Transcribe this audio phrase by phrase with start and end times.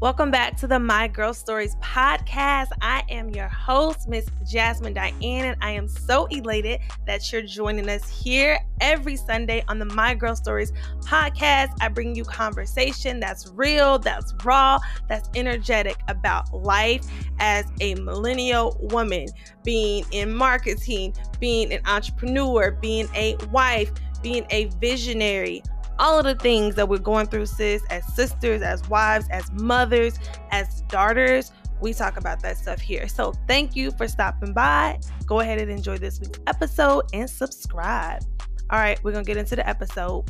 [0.00, 2.68] Welcome back to the My Girl Stories podcast.
[2.80, 6.78] I am your host, Miss Jasmine Diane, and I am so elated
[7.08, 11.76] that you're joining us here every Sunday on the My Girl Stories podcast.
[11.80, 17.04] I bring you conversation that's real, that's raw, that's energetic about life
[17.40, 19.26] as a millennial woman,
[19.64, 23.90] being in marketing, being an entrepreneur, being a wife,
[24.22, 25.60] being a visionary
[25.98, 30.18] all of the things that we're going through, sis, as sisters, as wives, as mothers,
[30.50, 31.52] as daughters.
[31.80, 33.08] We talk about that stuff here.
[33.08, 35.00] So thank you for stopping by.
[35.26, 38.22] Go ahead and enjoy this week's episode and subscribe.
[38.70, 40.24] All right, we're going to get into the episode.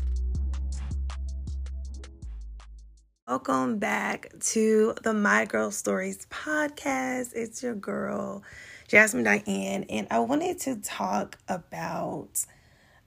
[3.27, 7.35] Welcome back to the My Girl Stories podcast.
[7.35, 8.43] It's your girl,
[8.87, 12.47] Jasmine Diane, and I wanted to talk about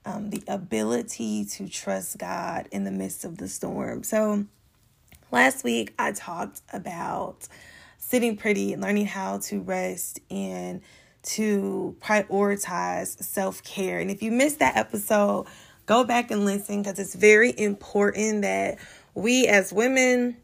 [0.04, 4.02] um, the ability to trust God in the midst of the storm.
[4.02, 4.46] So,
[5.30, 7.48] last week I talked about
[7.98, 10.82] sitting pretty learning how to rest and
[11.22, 14.00] to prioritize self care.
[14.00, 15.46] And if you missed that episode,
[15.86, 18.78] go back and listen because it's very important that
[19.14, 20.36] we as women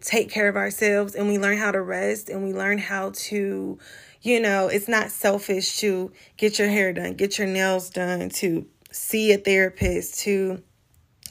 [0.00, 3.78] take care of ourselves and we learn how to rest and we learn how to
[4.28, 8.66] you know, it's not selfish to get your hair done, get your nails done, to
[8.90, 10.62] see a therapist, to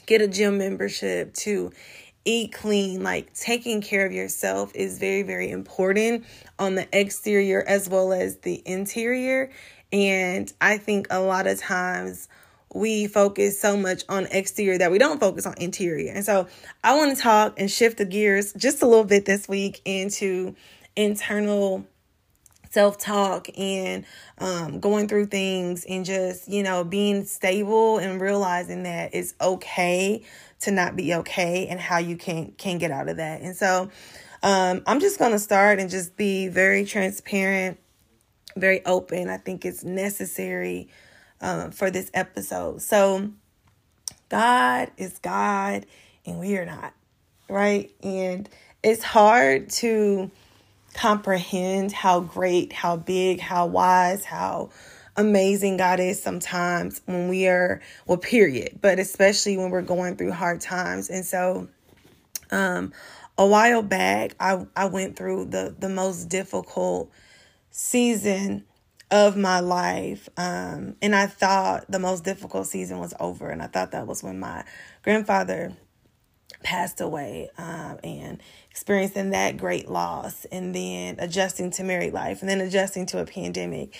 [0.06, 1.70] get a gym membership, to
[2.24, 3.04] eat clean.
[3.04, 6.24] Like taking care of yourself is very, very important
[6.58, 9.52] on the exterior as well as the interior.
[9.92, 12.28] And I think a lot of times
[12.74, 16.12] we focus so much on exterior that we don't focus on interior.
[16.12, 16.48] And so
[16.82, 20.56] I want to talk and shift the gears just a little bit this week into
[20.96, 21.86] internal
[22.70, 24.04] self talk and
[24.38, 30.22] um, going through things and just, you know, being stable and realizing that it's okay
[30.60, 33.40] to not be okay and how you can can get out of that.
[33.40, 33.90] And so
[34.42, 37.78] um, I'm just going to start and just be very transparent,
[38.56, 39.28] very open.
[39.28, 40.88] I think it's necessary
[41.40, 42.82] um, for this episode.
[42.82, 43.30] So
[44.28, 45.86] God is God
[46.26, 46.92] and we are not,
[47.48, 47.90] right?
[48.02, 48.48] And
[48.82, 50.30] it's hard to
[50.98, 54.68] comprehend how great, how big, how wise, how
[55.16, 60.32] amazing God is sometimes when we are, well, period, but especially when we're going through
[60.32, 61.08] hard times.
[61.08, 61.68] And so,
[62.50, 62.92] um,
[63.36, 67.12] a while back, I, I went through the, the most difficult
[67.70, 68.64] season
[69.12, 70.28] of my life.
[70.36, 73.50] Um, and I thought the most difficult season was over.
[73.50, 74.64] And I thought that was when my
[75.04, 75.76] grandfather
[76.62, 82.48] passed away um, and experiencing that great loss and then adjusting to married life and
[82.48, 83.96] then adjusting to a pandemic.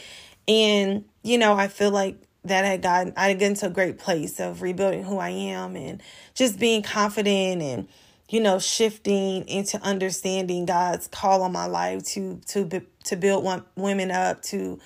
[0.46, 3.98] And, you know, I feel like that had gotten, I had gotten to a great
[3.98, 6.02] place of rebuilding who I am and
[6.34, 7.88] just being confident and,
[8.30, 13.64] you know, shifting into understanding God's call on my life to, to, to build one,
[13.76, 14.78] women up, to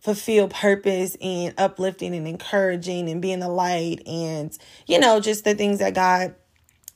[0.00, 4.56] fulfill purpose and uplifting and encouraging and being the light and,
[4.86, 6.34] you know, just the things that God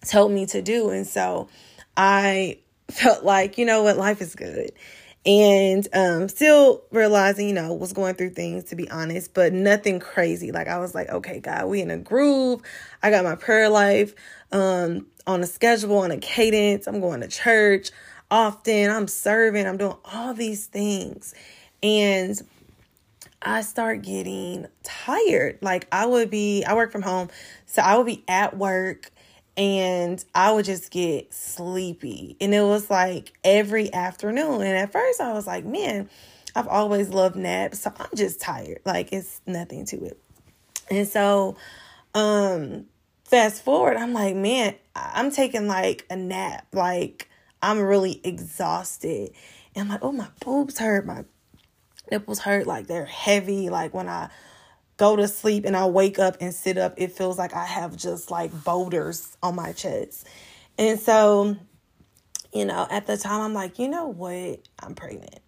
[0.06, 0.90] told me to do.
[0.90, 1.48] And so
[1.96, 2.58] I
[2.90, 4.72] felt like, you know what, life is good.
[5.26, 10.00] And um still realizing, you know, was going through things to be honest, but nothing
[10.00, 10.50] crazy.
[10.50, 12.62] Like I was like, okay, God, we in a groove.
[13.02, 14.14] I got my prayer life
[14.50, 16.86] um on a schedule, on a cadence.
[16.86, 17.90] I'm going to church
[18.30, 18.90] often.
[18.90, 19.66] I'm serving.
[19.66, 21.34] I'm doing all these things.
[21.82, 22.40] And
[23.42, 25.58] I start getting tired.
[25.62, 27.28] Like I would be, I work from home.
[27.66, 29.10] So I would be at work
[29.60, 32.34] and I would just get sleepy.
[32.40, 34.62] And it was like every afternoon.
[34.62, 36.08] And at first I was like, man,
[36.56, 37.80] I've always loved naps.
[37.80, 38.80] So I'm just tired.
[38.86, 40.18] Like it's nothing to it.
[40.90, 41.58] And so
[42.14, 42.86] um
[43.24, 46.66] fast forward, I'm like, man, I'm taking like a nap.
[46.72, 47.28] Like
[47.60, 49.32] I'm really exhausted.
[49.74, 51.26] And I'm like, oh my boobs hurt, my
[52.10, 53.68] nipples hurt, like they're heavy.
[53.68, 54.30] Like when I
[55.00, 57.96] go to sleep and I wake up and sit up, it feels like I have
[57.96, 60.28] just like boulders on my chest.
[60.76, 61.56] And so,
[62.52, 64.60] you know, at the time, I'm like, you know what?
[64.78, 65.40] I'm pregnant.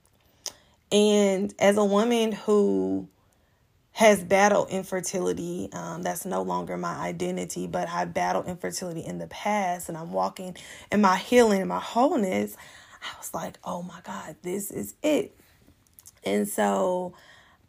[0.91, 3.11] And as a woman who
[3.93, 9.26] has battled infertility, um, that's no longer my identity, but I battled infertility in the
[9.26, 10.56] past and I'm walking
[10.91, 12.56] in my healing and my wholeness.
[13.03, 15.37] I was like, oh my God, this is it.
[16.25, 17.12] And so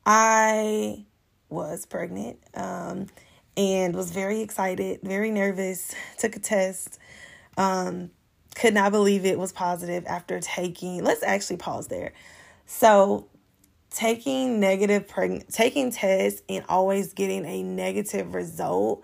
[0.06, 1.06] I
[1.54, 3.08] was pregnant um,
[3.56, 7.00] and was very excited, very nervous, took a test.
[7.58, 8.12] Um,
[8.56, 12.14] could not believe it was positive after taking, let's actually pause there.
[12.66, 13.28] So,
[13.90, 19.04] taking negative pregnant, taking tests and always getting a negative result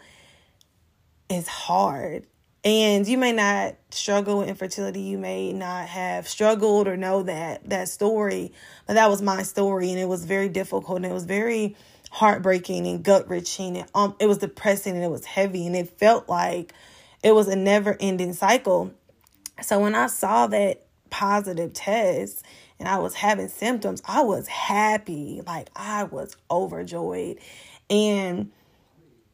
[1.30, 2.26] is hard.
[2.64, 5.02] And you may not struggle with infertility.
[5.02, 8.52] You may not have struggled or know that that story,
[8.86, 11.78] but that was my story, and it was very difficult, and it was very
[12.10, 15.98] heartbreaking and gut wrenching, and um, it was depressing, and it was heavy, and it
[16.00, 16.74] felt like
[17.24, 18.92] it was a never ending cycle.
[19.62, 22.46] So when I saw that positive test
[22.80, 25.42] and I was having symptoms, I was happy.
[25.46, 27.40] Like I was overjoyed.
[27.90, 28.52] And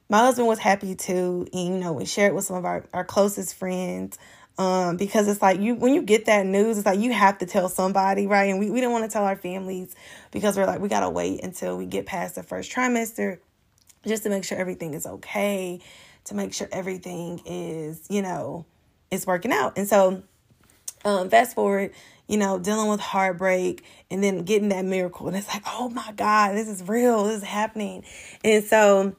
[0.09, 1.47] my husband was happy too.
[1.53, 4.17] And, you know, we shared it with some of our, our closest friends.
[4.57, 7.45] Um, because it's like you when you get that news, it's like you have to
[7.45, 8.49] tell somebody, right?
[8.49, 9.93] And we, we didn't want to tell our families
[10.31, 13.39] because we're like, we gotta wait until we get past the first trimester
[14.05, 15.81] just to make sure everything is okay,
[16.25, 18.65] to make sure everything is, you know,
[19.11, 19.77] is working out.
[19.77, 20.23] And so
[21.03, 21.91] um, fast forward,
[22.27, 25.27] you know, dealing with heartbreak and then getting that miracle.
[25.27, 27.25] And it's like, oh my God, this is real.
[27.25, 28.03] This is happening.
[28.43, 29.15] And so,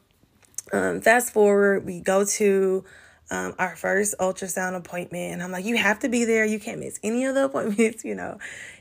[0.72, 2.84] um, fast forward, we go to
[3.30, 5.34] um, our first ultrasound appointment.
[5.34, 6.44] And I'm like, you have to be there.
[6.44, 8.38] You can't miss any of the appointments, you know.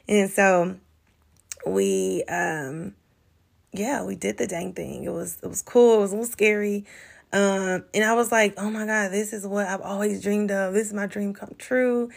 [0.08, 0.78] And so
[1.66, 2.96] we, um,
[3.74, 5.04] yeah, we did the dang thing.
[5.04, 5.98] It was, it was cool.
[5.98, 6.86] It was a little scary.
[7.34, 10.74] Um, and I was like, oh my God, this is what I've always dreamed of.
[10.74, 12.10] This is my dream come true.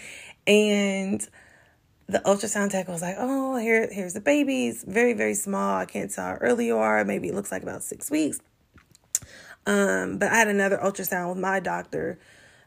[0.46, 1.26] And
[2.08, 4.68] the ultrasound tech was like, oh, here, here's the baby.
[4.68, 5.76] It's very, very small.
[5.76, 7.04] I can't tell how early you are.
[7.04, 8.40] Maybe it looks like about six weeks.
[9.66, 12.18] Um, but I had another ultrasound with my doctor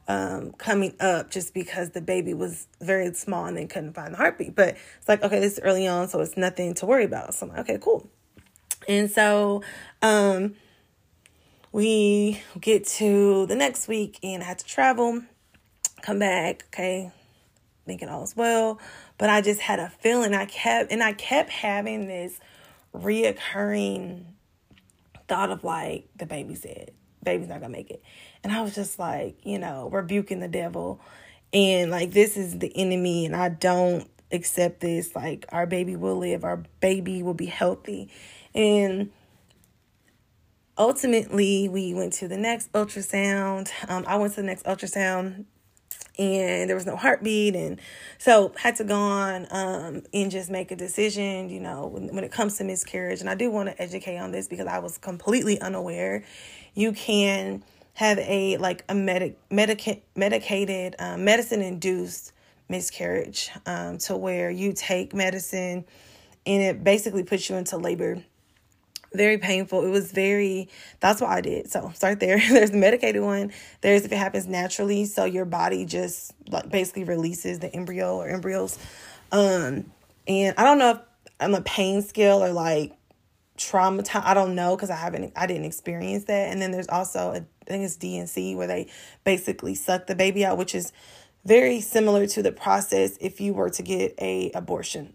[0.07, 4.17] um, coming up just because the baby was very small and they couldn't find the
[4.17, 4.55] heartbeat.
[4.55, 7.33] But it's like, okay, this is early on, so it's nothing to worry about.
[7.33, 8.09] So I'm like, okay, cool.
[8.87, 9.63] And so
[10.01, 10.55] um,
[11.71, 15.21] we get to the next week and I had to travel,
[16.01, 17.11] come back, okay,
[17.85, 18.79] thinking all was well.
[19.17, 22.39] But I just had a feeling I kept and I kept having this
[22.93, 24.25] reoccurring
[25.31, 26.91] thought of like the baby's dead.
[27.23, 28.03] Baby's not gonna make it.
[28.43, 30.99] And I was just like, you know, rebuking the devil
[31.53, 35.15] and like this is the enemy and I don't accept this.
[35.15, 38.09] Like our baby will live, our baby will be healthy.
[38.53, 39.09] And
[40.77, 43.69] ultimately we went to the next ultrasound.
[43.87, 45.45] Um, I went to the next ultrasound
[46.19, 47.79] and there was no heartbeat and
[48.17, 52.23] so had to go on um, and just make a decision you know when, when
[52.23, 53.21] it comes to miscarriage.
[53.21, 56.23] And i do want to educate on this because i was completely unaware.
[56.73, 57.63] You can
[57.93, 62.33] have a like a medic medica- medicated um, medicine induced
[62.69, 65.85] miscarriage um, to where you take medicine
[66.45, 68.23] and it basically puts you into labor
[69.13, 69.85] very painful.
[69.85, 70.69] It was very,
[70.99, 71.69] that's what I did.
[71.71, 72.37] So start there.
[72.49, 73.51] There's the medicated one.
[73.81, 75.05] There's if it happens naturally.
[75.05, 78.77] So your body just like basically releases the embryo or embryos.
[79.31, 79.91] Um,
[80.27, 80.99] and I don't know if
[81.39, 82.93] I'm a pain scale or like
[83.57, 84.23] traumatized.
[84.25, 86.51] I don't know because I haven't, I didn't experience that.
[86.51, 88.89] And then there's also, a, I think it's D&C where they
[89.23, 90.93] basically suck the baby out, which is
[91.43, 95.13] very similar to the process if you were to get a abortion.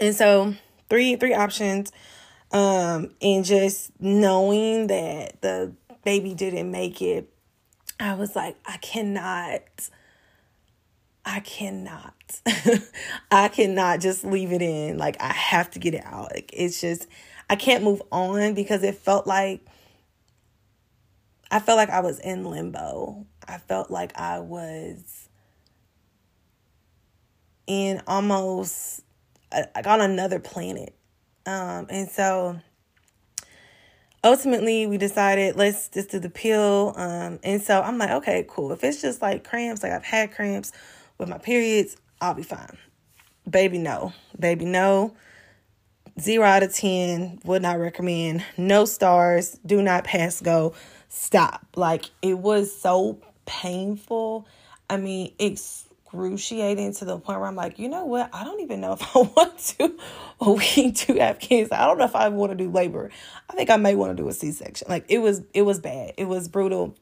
[0.00, 0.54] And so
[0.88, 1.92] three, three options.
[2.52, 5.72] Um, and just knowing that the
[6.04, 7.32] baby didn't make it,
[8.00, 9.62] I was like, I cannot,
[11.24, 12.14] I cannot,
[13.30, 14.98] I cannot just leave it in.
[14.98, 16.32] Like, I have to get it out.
[16.34, 17.06] Like, it's just,
[17.48, 19.60] I can't move on because it felt like,
[21.50, 23.26] I felt like I was in limbo.
[23.46, 25.28] I felt like I was
[27.66, 29.02] in almost
[29.52, 30.94] like on another planet.
[31.50, 32.60] Um, and so
[34.22, 36.94] ultimately we decided let's just do the pill.
[36.96, 38.72] Um, and so I'm like, okay, cool.
[38.72, 40.72] If it's just like cramps, like I've had cramps
[41.18, 42.78] with my periods, I'll be fine.
[43.48, 44.12] Baby, no.
[44.38, 45.14] Baby, no.
[46.20, 48.44] Zero out of 10, would not recommend.
[48.56, 50.74] No stars, do not pass go.
[51.08, 51.66] Stop.
[51.74, 54.46] Like it was so painful.
[54.88, 58.30] I mean, it's excruciating to the point where I'm like, you know what?
[58.32, 59.96] I don't even know if I want to
[60.40, 61.70] a week to have kids.
[61.70, 63.10] I don't know if I want to do labor.
[63.48, 64.88] I think I may want to do a C-section.
[64.88, 66.14] Like it was it was bad.
[66.16, 66.96] It was brutal.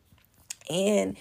[0.69, 1.17] And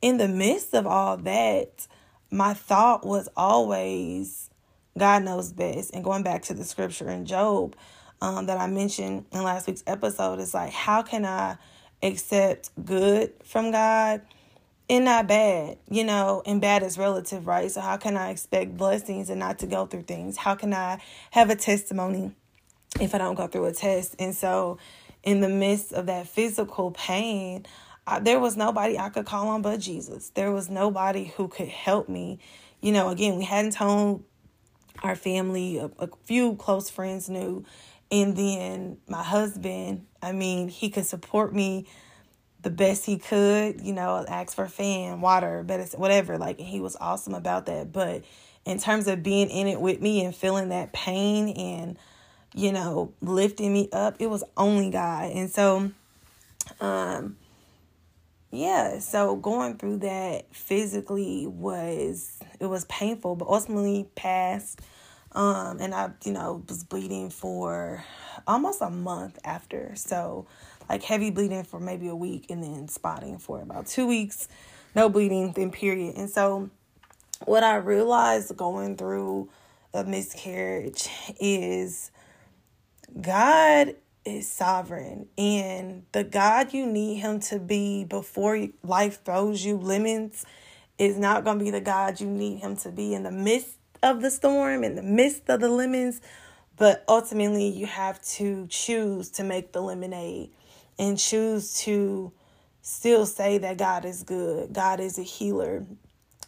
[0.00, 1.86] in the midst of all that,
[2.30, 4.50] my thought was always
[4.96, 5.94] God knows best.
[5.94, 7.76] And going back to the scripture in Job
[8.22, 11.58] um, that I mentioned in last week's episode, is like, how can I
[12.02, 14.22] accept good from God
[14.88, 17.70] and not bad, you know, and bad is relative, right?
[17.70, 20.36] So, how can I expect blessings and not to go through things?
[20.36, 21.00] How can I
[21.32, 22.32] have a testimony
[23.00, 24.14] if I don't go through a test?
[24.18, 24.78] And so,
[25.22, 27.66] in the midst of that physical pain,
[28.06, 30.30] I, there was nobody I could call on but Jesus.
[30.30, 32.38] There was nobody who could help me.
[32.80, 34.22] You know, again, we hadn't told
[35.02, 37.64] our family, a, a few close friends knew.
[38.10, 41.86] And then my husband, I mean, he could support me
[42.66, 46.36] the best he could, you know, ask for fan, water, medicine, whatever.
[46.36, 47.92] Like he was awesome about that.
[47.92, 48.24] But
[48.64, 51.96] in terms of being in it with me and feeling that pain and,
[52.56, 55.30] you know, lifting me up, it was only God.
[55.30, 55.92] And so,
[56.80, 57.36] um,
[58.50, 64.80] yeah, so going through that physically was it was painful, but ultimately passed.
[65.30, 68.02] Um, and I, you know, was bleeding for
[68.44, 69.92] almost a month after.
[69.94, 70.48] So,
[70.88, 74.48] like heavy bleeding for maybe a week and then spotting for about two weeks,
[74.94, 76.16] no bleeding, then period.
[76.16, 76.70] And so,
[77.44, 79.48] what I realized going through
[79.92, 81.08] a miscarriage
[81.40, 82.10] is
[83.20, 89.76] God is sovereign and the God you need him to be before life throws you
[89.76, 90.44] lemons
[90.98, 93.76] is not going to be the God you need him to be in the midst
[94.02, 96.20] of the storm, in the midst of the lemons.
[96.76, 100.50] But ultimately, you have to choose to make the lemonade
[100.98, 102.32] and choose to
[102.82, 105.84] still say that God is good, God is a healer,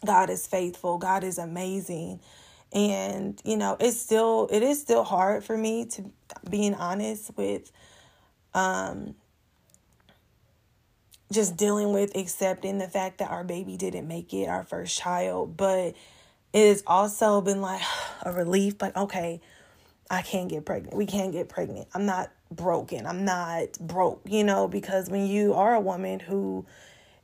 [0.05, 2.21] God is faithful, God is amazing.
[2.73, 6.11] And you know, it's still it is still hard for me to
[6.49, 7.71] being honest with
[8.55, 9.15] um
[11.33, 15.57] just dealing with accepting the fact that our baby didn't make it, our first child,
[15.57, 15.95] but
[16.53, 17.83] it has also been like
[18.23, 19.41] a relief but okay,
[20.11, 20.97] I can't get pregnant.
[20.97, 21.89] We can't get pregnant.
[21.95, 23.07] I'm not broken.
[23.07, 26.67] I'm not broke, you know, because when you are a woman who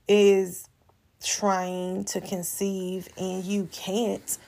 [0.08, 0.68] is
[1.22, 4.38] trying to conceive and you can't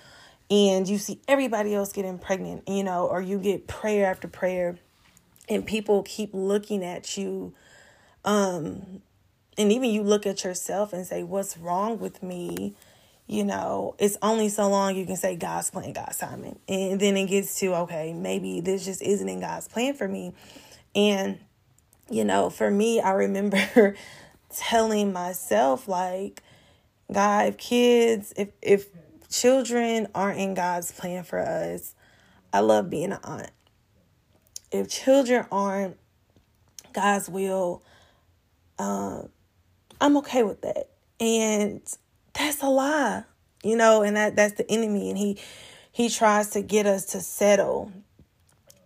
[0.51, 4.77] and you see everybody else getting pregnant, you know, or you get prayer after prayer
[5.49, 7.55] and people keep looking at you
[8.25, 9.01] um
[9.59, 12.75] and even you look at yourself and say what's wrong with me?
[13.27, 16.59] You know it's only so long you can say god's plan god's timing.
[16.69, 20.33] And then it gets to okay maybe this just isn't in god's plan for me
[20.97, 21.39] and
[22.11, 23.95] you know for me i remember
[24.57, 26.43] telling myself like
[27.13, 28.89] god if kids if if
[29.31, 31.95] children aren't in god's plan for us
[32.53, 33.51] i love being an aunt
[34.73, 35.97] if children aren't
[36.93, 37.83] god's will
[38.79, 39.29] um
[40.01, 40.91] I'm okay with that.
[41.21, 41.81] And
[42.35, 43.25] that's a lie.
[43.63, 45.39] You know, and that that's the enemy and he
[45.91, 47.91] he tries to get us to settle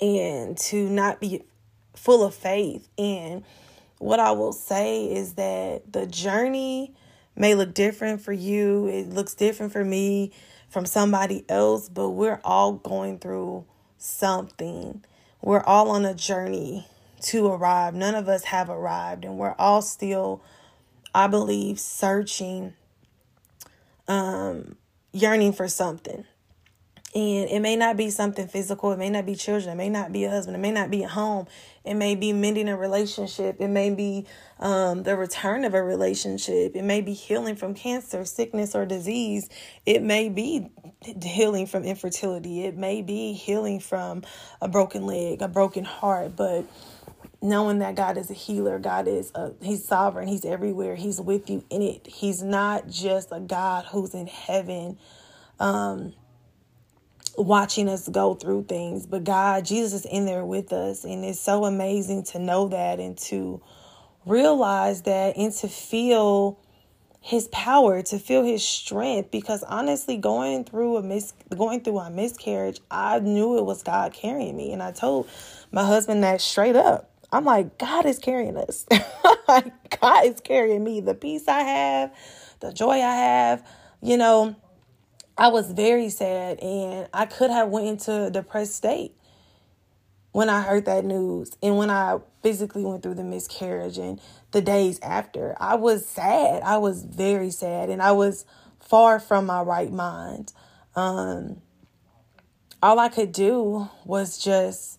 [0.00, 1.42] and to not be
[2.00, 2.88] full of faith.
[2.98, 3.44] And
[3.98, 6.94] what I will say is that the journey
[7.36, 8.86] may look different for you.
[8.88, 10.32] It looks different for me
[10.68, 13.64] from somebody else, but we're all going through
[13.98, 15.04] something.
[15.42, 16.86] We're all on a journey
[17.22, 17.94] to arrive.
[17.94, 20.42] None of us have arrived, and we're all still
[21.14, 22.74] I believe, searching,
[24.06, 24.76] um,
[25.12, 26.24] yearning for something.
[27.12, 28.92] And it may not be something physical.
[28.92, 29.72] It may not be children.
[29.72, 30.56] It may not be a husband.
[30.56, 31.48] It may not be a home.
[31.84, 33.56] It may be mending a relationship.
[33.58, 34.26] It may be
[34.60, 36.76] um, the return of a relationship.
[36.76, 39.48] It may be healing from cancer, sickness, or disease.
[39.86, 40.70] It may be
[41.20, 42.64] healing from infertility.
[42.64, 44.22] It may be healing from
[44.60, 46.36] a broken leg, a broken heart.
[46.36, 46.64] But
[47.42, 51.50] knowing that God is a healer, God is a, he's sovereign, he's everywhere, he's with
[51.50, 52.06] you in it.
[52.06, 54.96] He's not just a God who's in heaven
[55.58, 56.14] um
[57.36, 61.40] watching us go through things, but God, Jesus is in there with us and it's
[61.40, 63.62] so amazing to know that and to
[64.26, 66.58] realize that and to feel
[67.22, 72.08] his power to feel his strength because honestly going through a mis going through a
[72.08, 75.28] miscarriage i knew it was god carrying me and i told
[75.70, 78.86] my husband that straight up I'm like, God is carrying us.
[79.48, 81.00] like God is carrying me.
[81.00, 82.14] The peace I have,
[82.60, 83.66] the joy I have,
[84.02, 84.56] you know,
[85.40, 89.16] I was very sad and I could have went into a depressed state
[90.32, 94.20] when I heard that news and when I physically went through the miscarriage and
[94.50, 95.56] the days after.
[95.58, 96.62] I was sad.
[96.62, 98.44] I was very sad and I was
[98.80, 100.52] far from my right mind.
[100.94, 101.62] Um
[102.82, 104.98] all I could do was just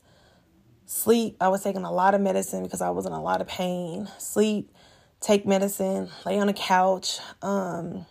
[0.88, 3.48] Sleep, I was taking a lot of medicine because I was in a lot of
[3.48, 4.10] pain.
[4.18, 4.74] Sleep,
[5.22, 8.08] take medicine, lay on a couch, um,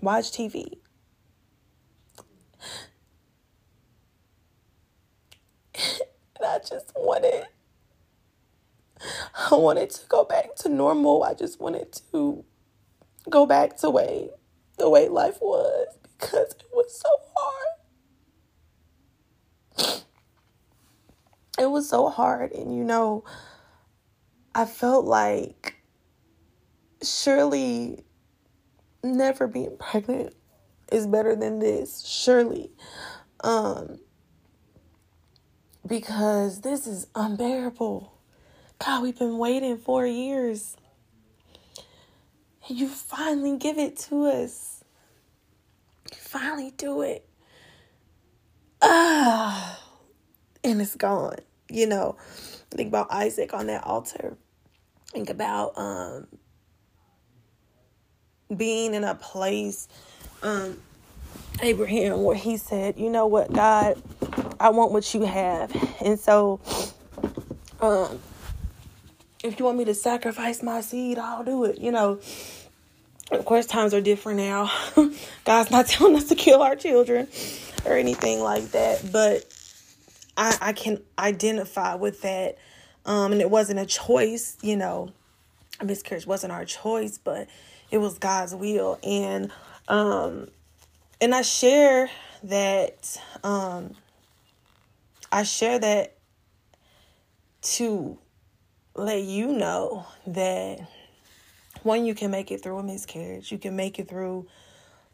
[0.00, 0.78] watch TV.
[5.74, 7.46] and I just wanted
[9.50, 11.24] I wanted to go back to normal.
[11.24, 12.44] I just wanted to
[13.28, 14.30] go back to way
[14.78, 17.62] the way life was because it was so hard.
[21.58, 22.52] it was so hard.
[22.52, 23.24] And, you know,
[24.54, 25.76] I felt like
[27.02, 28.04] surely
[29.02, 30.34] never being pregnant
[30.90, 32.04] is better than this.
[32.06, 32.70] Surely.
[33.44, 33.98] Um,
[35.86, 38.12] because this is unbearable.
[38.84, 40.76] God, we've been waiting four years.
[42.68, 44.84] And you finally give it to us.
[46.10, 47.28] You finally do it.
[48.80, 49.80] Ah,
[50.64, 51.36] and it's gone.
[51.68, 52.16] You know,
[52.70, 54.36] think about Isaac on that altar.
[55.12, 56.26] Think about um
[58.56, 59.88] being in a place,
[60.42, 60.78] um,
[61.62, 64.02] Abraham, where he said, You know what, God,
[64.62, 65.74] I want what you have.
[66.00, 66.60] And so,
[67.80, 68.20] um,
[69.42, 71.80] if you want me to sacrifice my seed, I'll do it.
[71.80, 72.20] You know,
[73.32, 74.70] of course, times are different now.
[75.44, 77.26] God's not telling us to kill our children
[77.84, 79.52] or anything like that, but
[80.36, 82.56] I, I can identify with that.
[83.04, 85.10] Um, and it wasn't a choice, you know,
[85.82, 87.48] miscarriage wasn't our choice, but
[87.90, 89.00] it was God's will.
[89.02, 89.50] And,
[89.88, 90.46] um,
[91.20, 92.08] and I share
[92.44, 93.96] that, um,
[95.32, 96.18] I share that
[97.62, 98.18] to
[98.94, 100.80] let you know that
[101.82, 104.46] one, you can make it through a miscarriage, you can make it through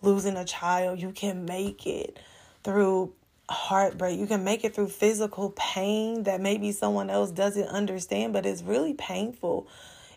[0.02, 2.18] losing a child, you can make it
[2.64, 3.14] through
[3.48, 8.44] heartbreak, you can make it through physical pain that maybe someone else doesn't understand, but
[8.44, 9.68] it's really painful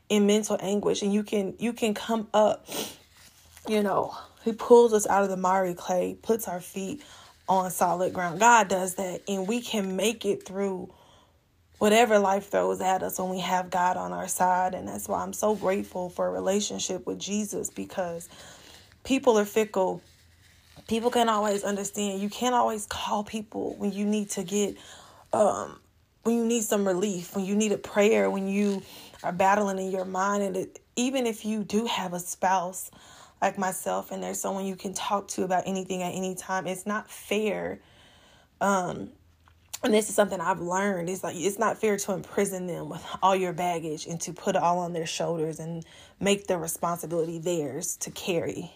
[0.09, 1.03] in mental anguish.
[1.03, 2.67] And you can you can come up
[3.67, 7.01] you know he pulls us out of the miry clay puts our feet
[7.49, 10.89] on solid ground god does that and we can make it through
[11.81, 14.75] whatever life throws at us when we have God on our side.
[14.75, 18.29] And that's why I'm so grateful for a relationship with Jesus because
[19.03, 19.99] people are fickle.
[20.87, 22.21] People can't always understand.
[22.21, 24.77] You can't always call people when you need to get,
[25.33, 25.79] um,
[26.21, 28.83] when you need some relief, when you need a prayer, when you
[29.23, 30.43] are battling in your mind.
[30.43, 32.91] And it, even if you do have a spouse
[33.41, 36.85] like myself and there's someone you can talk to about anything at any time, it's
[36.85, 37.79] not fair
[38.61, 39.09] um,
[39.83, 41.09] and this is something I've learned.
[41.09, 44.55] It's like it's not fair to imprison them with all your baggage and to put
[44.55, 45.83] it all on their shoulders and
[46.19, 48.71] make the responsibility theirs to carry.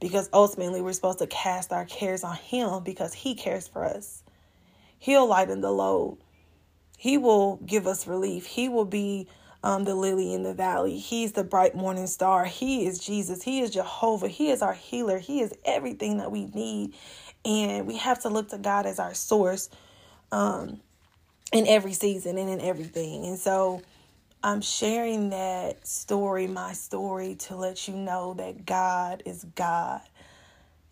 [0.00, 4.24] Because ultimately we're supposed to cast our cares on him because he cares for us.
[4.98, 6.18] He'll lighten the load.
[6.98, 8.46] He will give us relief.
[8.46, 9.28] He will be
[9.62, 10.98] um, the lily in the valley.
[10.98, 12.44] He's the bright morning star.
[12.44, 13.42] He is Jesus.
[13.42, 14.28] He is Jehovah.
[14.28, 15.18] He is our healer.
[15.18, 16.94] He is everything that we need.
[17.44, 19.68] And we have to look to God as our source
[20.32, 20.80] um,
[21.52, 23.26] in every season and in everything.
[23.26, 23.82] And so
[24.42, 30.00] I'm sharing that story, my story, to let you know that God is God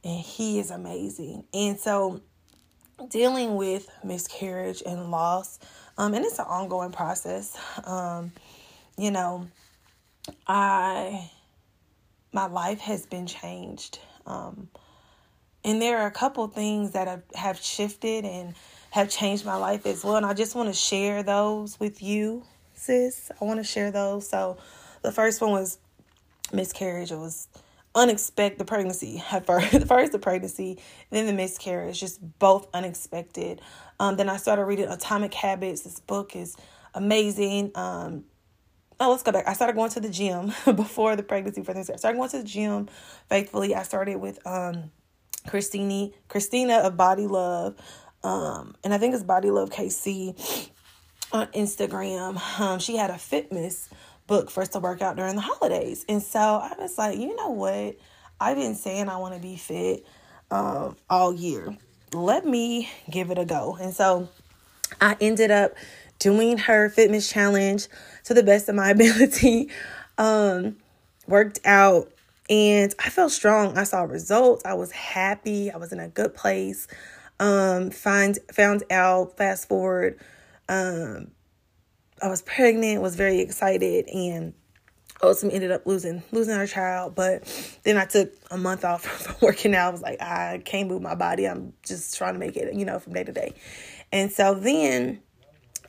[0.04, 1.44] and He is amazing.
[1.54, 2.20] And so
[3.09, 5.59] dealing with miscarriage and loss,
[5.96, 7.57] um, and it's an ongoing process.
[7.85, 8.33] Um,
[8.98, 9.46] you know,
[10.46, 11.30] I
[12.32, 13.98] my life has been changed.
[14.26, 14.68] Um,
[15.64, 18.54] and there are a couple things that have, have shifted and
[18.90, 20.16] have changed my life as well.
[20.16, 23.30] And I just want to share those with you, sis.
[23.40, 24.28] I want to share those.
[24.28, 24.58] So
[25.02, 25.78] the first one was
[26.52, 27.11] miscarriage.
[27.11, 27.48] It was
[27.94, 29.87] unexpected the pregnancy at first.
[29.87, 30.78] first the pregnancy,
[31.11, 33.61] then the miscarriage, just both unexpected.
[34.00, 35.82] Um, then I started reading Atomic Habits.
[35.82, 36.56] This book is
[36.94, 37.72] amazing.
[37.74, 38.24] Um,
[39.00, 39.46] oh, let's go back.
[39.46, 41.90] I started going to the gym before the pregnancy for this.
[41.90, 42.88] I started going to the gym
[43.28, 43.74] faithfully.
[43.74, 44.90] I started with um
[45.46, 47.76] Christine Christina of Body Love.
[48.22, 50.70] Um, and I think it's Body Love KC
[51.32, 52.61] on Instagram.
[52.61, 53.88] Um, she had a fitness
[54.26, 56.04] book for us to work out during the holidays.
[56.08, 57.96] And so I was like, you know what?
[58.40, 60.06] I've been saying I want to be fit
[60.50, 61.76] um, all year.
[62.12, 63.76] Let me give it a go.
[63.80, 64.28] And so
[65.00, 65.74] I ended up
[66.18, 67.88] doing her fitness challenge
[68.24, 69.70] to the best of my ability.
[70.16, 70.76] Um,
[71.26, 72.11] worked out
[72.50, 73.76] and I felt strong.
[73.76, 74.64] I saw results.
[74.64, 75.70] I was happy.
[75.70, 76.88] I was in a good place
[77.40, 80.18] um find found out fast forward
[80.68, 81.31] um
[82.20, 84.52] I was pregnant, was very excited and
[85.22, 87.14] ultimately ended up losing losing our child.
[87.14, 87.44] But
[87.85, 89.88] then I took a month off from working out.
[89.88, 91.46] I was like, I can't move my body.
[91.46, 93.54] I'm just trying to make it, you know, from day to day.
[94.11, 95.20] And so then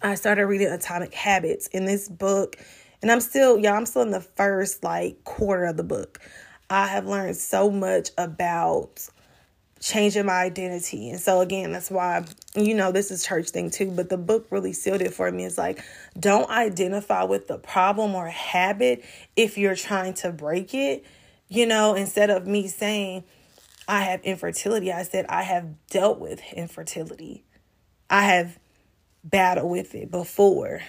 [0.01, 2.55] I started reading Atomic Habits in this book.
[3.01, 6.19] And I'm still, y'all, I'm still in the first like quarter of the book.
[6.69, 9.07] I have learned so much about
[9.81, 11.09] changing my identity.
[11.09, 14.47] And so again, that's why you know this is church thing too, but the book
[14.51, 15.45] really sealed it for me.
[15.45, 15.83] It's like
[16.17, 19.03] don't identify with the problem or habit
[19.35, 21.05] if you're trying to break it.
[21.47, 23.23] You know, instead of me saying
[23.88, 27.43] I have infertility, I said I have dealt with infertility.
[28.09, 28.59] I have
[29.23, 30.82] battled with it before,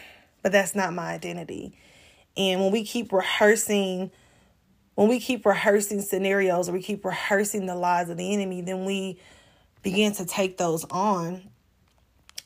[0.43, 1.77] but that's not my identity.
[2.37, 4.11] And when we keep rehearsing
[5.01, 8.85] when we keep rehearsing scenarios or we keep rehearsing the lies of the enemy, then
[8.85, 9.19] we
[9.83, 11.49] begin to take those on.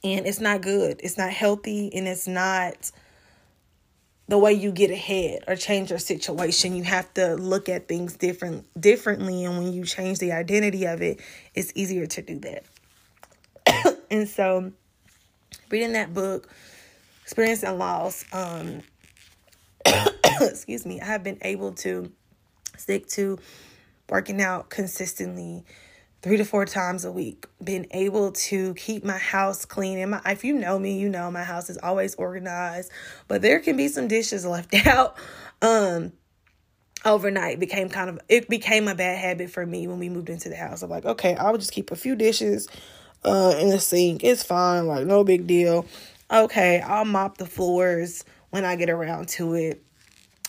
[0.04, 1.00] And it's not good.
[1.02, 2.92] It's not healthy and it's not
[4.28, 6.76] the way you get ahead or change your situation.
[6.76, 11.02] You have to look at things different differently and when you change the identity of
[11.02, 11.20] it,
[11.54, 13.96] it's easier to do that.
[14.12, 14.72] and so
[15.70, 16.48] reading that book,
[17.22, 18.82] experiencing loss, um
[20.40, 22.10] excuse me, I have been able to
[22.76, 23.38] stick to
[24.08, 25.64] working out consistently
[26.22, 27.46] three to four times a week.
[27.62, 29.98] Been able to keep my house clean.
[29.98, 32.90] And my if you know me, you know my house is always organized,
[33.28, 35.16] but there can be some dishes left out.
[35.60, 36.12] Um
[37.04, 40.48] overnight became kind of it became a bad habit for me when we moved into
[40.48, 40.82] the house.
[40.82, 42.68] I'm like, okay, I'll just keep a few dishes
[43.24, 44.24] uh in the sink.
[44.24, 45.86] It's fine, like no big deal.
[46.30, 49.82] Okay, I'll mop the floors when I get around to it.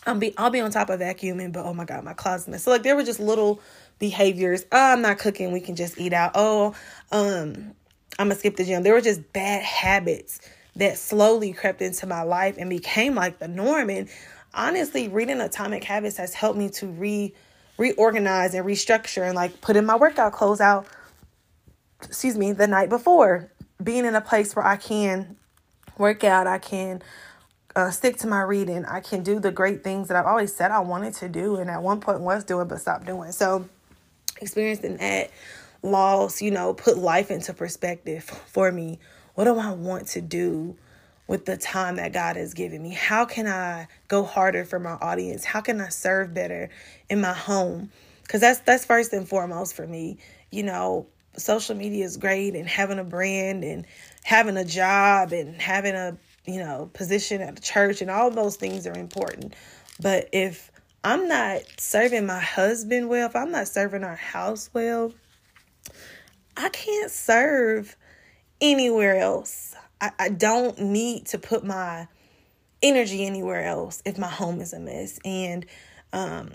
[0.05, 2.59] I'll be I'll be on top of vacuuming, but oh my god, my closet.
[2.59, 3.59] So like there were just little
[3.99, 4.65] behaviors.
[4.71, 5.51] Oh, I'm not cooking.
[5.51, 6.31] We can just eat out.
[6.35, 6.75] Oh,
[7.11, 7.73] um,
[8.19, 8.83] I'm gonna skip the gym.
[8.83, 10.39] There were just bad habits
[10.75, 13.89] that slowly crept into my life and became like the norm.
[13.89, 14.09] And
[14.53, 17.33] honestly, reading Atomic Habits has helped me to re
[17.77, 20.87] reorganize and restructure and like put in my workout clothes out.
[22.03, 23.51] Excuse me, the night before,
[23.83, 25.35] being in a place where I can
[25.97, 27.01] work out, I can
[27.75, 30.71] uh, stick to my reading, I can do the great things that I've always said
[30.71, 33.31] I wanted to do, and at one point was doing but stopped doing.
[33.31, 33.67] So
[34.41, 35.31] experiencing that
[35.83, 38.99] loss, you know, put life into perspective for me.
[39.35, 40.77] What do I want to do
[41.27, 42.91] with the time that God has given me?
[42.91, 45.43] How can I go harder for my audience?
[45.43, 46.69] How can I serve better
[47.09, 47.91] in my home?
[48.27, 50.17] Cuz that's that's first and foremost for me.
[50.49, 53.85] You know, social media is great and having a brand and
[54.23, 58.55] having a job and having a, you know, position at the church and all those
[58.55, 59.53] things are important.
[60.01, 60.71] But if
[61.03, 65.13] I'm not serving my husband well, if I'm not serving our house well,
[66.57, 67.95] I can't serve
[68.61, 69.75] anywhere else.
[70.01, 72.07] I, I don't need to put my
[72.81, 75.19] energy anywhere else if my home is a mess.
[75.25, 75.65] And
[76.13, 76.53] um,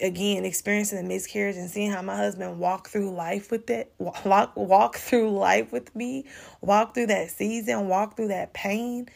[0.00, 4.52] again, experiencing a miscarriage and seeing how my husband walk through life with it, walk
[4.56, 6.26] walk through life with me,
[6.60, 9.08] walk through that season, walk through that pain.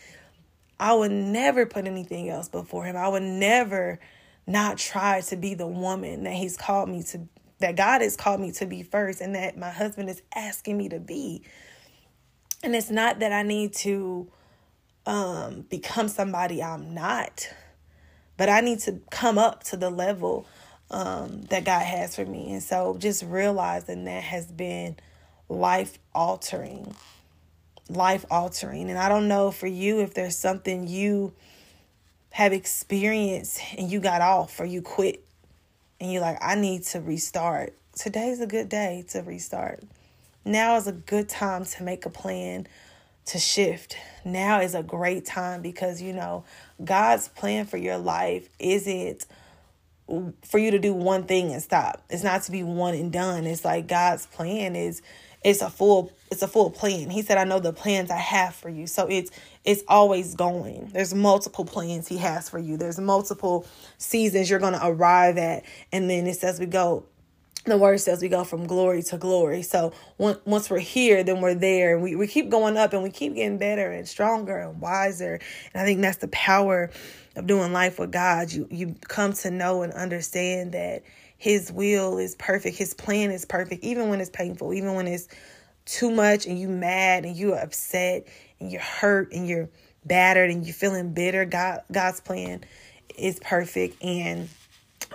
[0.78, 2.96] I would never put anything else before him.
[2.96, 4.00] I would never
[4.46, 8.40] not try to be the woman that he's called me to that God has called
[8.40, 11.42] me to be first and that my husband is asking me to be.
[12.62, 14.30] And it's not that I need to
[15.04, 17.48] um become somebody I'm not,
[18.38, 20.46] but I need to come up to the level
[20.90, 22.52] um that God has for me.
[22.52, 24.96] And so just realizing that has been
[25.48, 26.94] life altering.
[27.88, 28.90] Life altering.
[28.90, 31.32] And I don't know for you if there's something you
[32.30, 35.24] have experienced and you got off or you quit
[36.00, 37.74] and you're like, I need to restart.
[37.94, 39.82] Today's a good day to restart.
[40.44, 42.66] Now is a good time to make a plan
[43.26, 43.96] to shift.
[44.24, 46.44] Now is a great time because you know
[46.82, 49.26] God's plan for your life isn't
[50.42, 52.02] for you to do one thing and stop.
[52.10, 53.44] It's not to be one and done.
[53.44, 55.02] It's like God's plan is
[55.42, 57.10] it's a full it's a full plan.
[57.10, 58.86] He said, I know the plans I have for you.
[58.86, 59.30] So it's
[59.64, 60.90] it's always going.
[60.92, 62.76] There's multiple plans he has for you.
[62.76, 63.66] There's multiple
[63.98, 65.64] seasons you're gonna arrive at.
[65.92, 67.04] And then it says we go
[67.66, 69.62] the word says we go from glory to glory.
[69.62, 71.94] So once we're here, then we're there.
[71.94, 75.40] And we, we keep going up and we keep getting better and stronger and wiser.
[75.74, 76.90] And I think that's the power
[77.40, 78.52] of doing life with God.
[78.52, 81.02] You you come to know and understand that
[81.36, 82.76] his will is perfect.
[82.76, 85.26] His plan is perfect, even when it's painful, even when it's
[85.86, 88.26] too much and you mad and you're upset
[88.60, 89.68] and you're hurt and you're
[90.04, 91.44] battered and you're feeling bitter.
[91.44, 92.62] God God's plan
[93.16, 94.02] is perfect.
[94.04, 94.48] And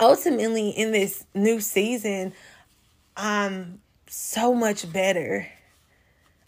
[0.02, 2.34] ultimately in this new season,
[3.16, 5.48] I'm so much better.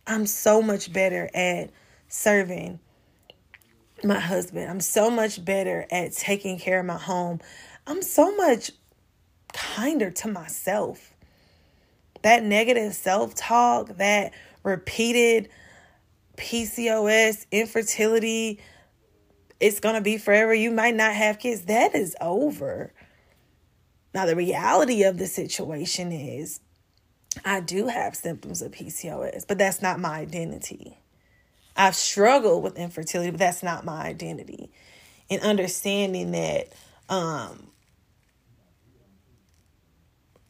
[0.07, 1.69] I'm so much better at
[2.09, 2.79] serving
[4.03, 4.69] my husband.
[4.69, 7.39] I'm so much better at taking care of my home.
[7.85, 8.71] I'm so much
[9.53, 11.13] kinder to myself.
[12.21, 14.33] That negative self talk, that
[14.63, 15.49] repeated
[16.35, 18.59] PCOS, infertility,
[19.59, 20.53] it's going to be forever.
[20.53, 21.63] You might not have kids.
[21.63, 22.93] That is over.
[24.13, 26.59] Now, the reality of the situation is
[27.45, 30.97] I do have symptoms of PCOS, but that's not my identity.
[31.77, 34.71] I've struggled with infertility, but that's not my identity.
[35.29, 36.73] And understanding that
[37.07, 37.67] um,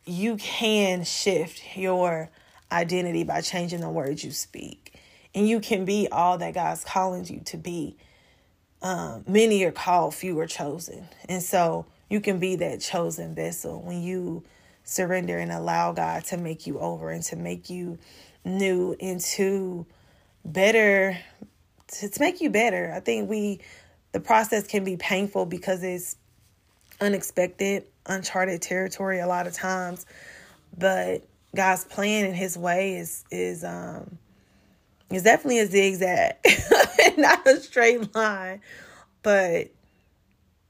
[0.06, 2.30] you can shift your
[2.72, 5.00] identity by changing the words you speak.
[5.36, 7.98] And you can be all that God's calling you to be.
[8.82, 11.08] Um, many are called, few are chosen.
[11.28, 14.44] And so you can be that chosen vessel when you
[14.84, 18.00] surrender and allow God to make you over and to make you
[18.46, 19.86] new into
[20.48, 21.18] better,
[21.88, 22.92] to, to make you better.
[22.96, 23.62] I think we
[24.14, 26.16] the process can be painful because it's
[27.00, 30.06] unexpected, uncharted territory a lot of times.
[30.78, 31.24] But
[31.56, 34.18] God's plan and his way is is um
[35.10, 36.36] is definitely a zigzag,
[37.18, 38.62] not a straight line.
[39.24, 39.70] But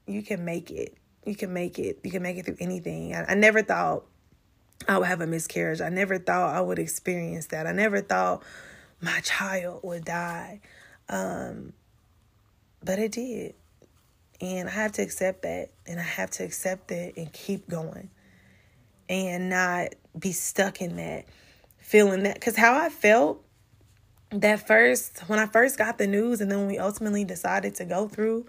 [0.06, 0.96] you can make it.
[1.24, 2.00] You can make it.
[2.02, 3.14] You can make it through anything.
[3.14, 4.04] I, I never thought
[4.88, 5.80] I would have a miscarriage.
[5.80, 7.66] I never thought I would experience that.
[7.66, 8.42] I never thought
[9.00, 10.60] my child would die.
[11.08, 11.72] Um,
[12.82, 13.54] but it did.
[14.40, 15.70] And I have to accept that.
[15.86, 18.10] And I have to accept it and keep going
[19.08, 21.24] and not be stuck in that,
[21.78, 22.34] feeling that.
[22.34, 23.42] Because how I felt
[24.30, 28.08] that first, when I first got the news, and then we ultimately decided to go
[28.08, 28.46] through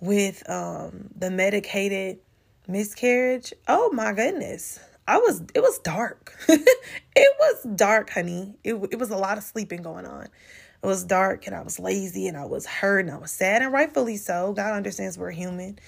[0.00, 2.18] with um, the medicated
[2.66, 4.80] miscarriage, oh my goodness.
[5.06, 6.36] I was it was dark.
[6.48, 8.54] it was dark, honey.
[8.64, 10.24] It it was a lot of sleeping going on.
[10.24, 13.62] It was dark and I was lazy and I was hurt and I was sad
[13.62, 14.52] and rightfully so.
[14.52, 15.78] God understands we're human.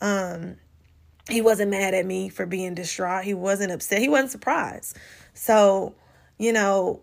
[0.00, 0.56] Um
[1.28, 3.24] he wasn't mad at me for being distraught.
[3.24, 4.00] He wasn't upset.
[4.00, 4.96] He wasn't surprised.
[5.34, 5.94] So,
[6.38, 7.02] you know,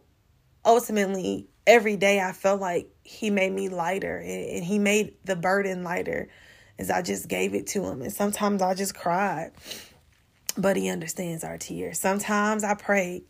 [0.66, 5.84] ultimately every day I felt like he made me lighter and he made the burden
[5.84, 6.30] lighter
[6.80, 8.02] as I just gave it to him.
[8.02, 9.52] And sometimes I just cried.
[10.58, 12.00] But he understands our tears.
[12.00, 13.24] Sometimes I prayed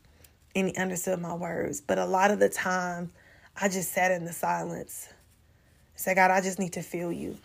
[0.56, 1.82] and he understood my words.
[1.82, 3.12] But a lot of the time
[3.60, 5.10] I just sat in the silence.
[5.10, 7.38] I said, God, I just need to feel you.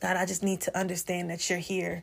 [0.00, 2.02] God, I just need to understand that you're here.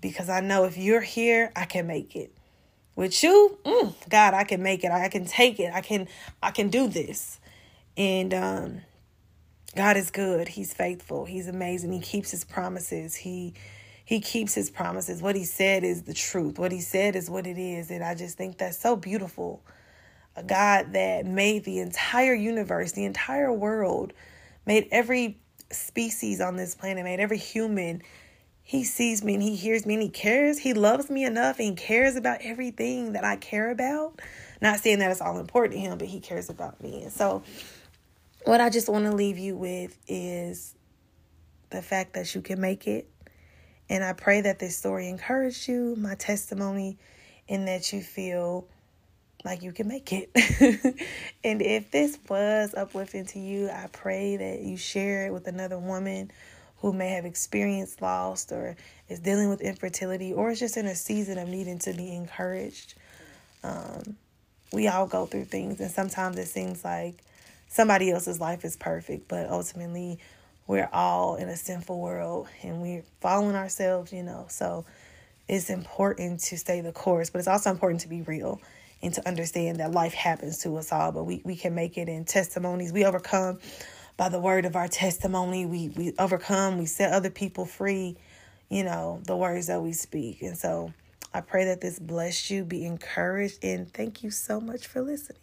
[0.00, 2.32] Because I know if you're here, I can make it.
[2.94, 4.90] With you, mm, God, I can make it.
[4.90, 5.72] I can take it.
[5.72, 6.08] I can
[6.42, 7.40] I can do this.
[7.96, 8.80] And um
[9.74, 10.48] God is good.
[10.48, 11.24] He's faithful.
[11.24, 11.92] He's amazing.
[11.92, 13.14] He keeps his promises.
[13.14, 13.54] He
[14.04, 15.22] he keeps his promises.
[15.22, 16.58] What he said is the truth.
[16.58, 17.90] What he said is what it is.
[17.90, 19.62] And I just think that's so beautiful
[20.34, 24.12] a God that made the entire universe, the entire world,
[24.66, 25.38] made every
[25.70, 28.02] species on this planet, made every human.
[28.62, 30.58] He sees me and he hears me and he cares.
[30.58, 34.20] He loves me enough and cares about everything that I care about.
[34.60, 37.02] Not saying that it's all important to him, but he cares about me.
[37.02, 37.42] And so,
[38.44, 40.74] what I just want to leave you with is
[41.70, 43.08] the fact that you can make it.
[43.92, 46.96] And I pray that this story encouraged you, my testimony,
[47.46, 48.66] and that you feel
[49.44, 50.30] like you can make it.
[51.44, 55.78] and if this was uplifting to you, I pray that you share it with another
[55.78, 56.30] woman
[56.78, 58.76] who may have experienced loss or
[59.10, 62.94] is dealing with infertility or is just in a season of needing to be encouraged.
[63.62, 64.16] Um,
[64.72, 67.22] we all go through things, and sometimes it seems like
[67.68, 70.18] somebody else's life is perfect, but ultimately,
[70.72, 74.46] we're all in a sinful world and we're following ourselves, you know.
[74.48, 74.86] So
[75.46, 78.58] it's important to stay the course, but it's also important to be real
[79.02, 82.08] and to understand that life happens to us all, but we, we can make it
[82.08, 82.90] in testimonies.
[82.90, 83.58] We overcome
[84.16, 85.66] by the word of our testimony.
[85.66, 88.16] We we overcome, we set other people free,
[88.70, 90.40] you know, the words that we speak.
[90.40, 90.94] And so
[91.34, 95.38] I pray that this bless you, be encouraged, and thank you so much for listening.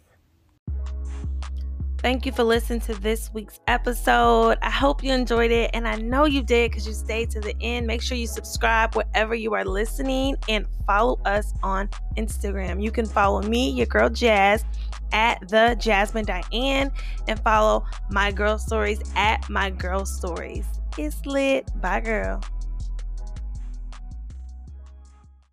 [2.00, 4.56] Thank you for listening to this week's episode.
[4.62, 7.54] I hope you enjoyed it, and I know you did because you stayed to the
[7.60, 7.86] end.
[7.86, 12.82] Make sure you subscribe wherever you are listening and follow us on Instagram.
[12.82, 14.64] You can follow me, your girl Jazz,
[15.12, 16.90] at the Jasmine Diane,
[17.28, 20.64] and follow my girl stories at my girl stories.
[20.96, 21.68] It's lit.
[21.82, 22.42] Bye, girl.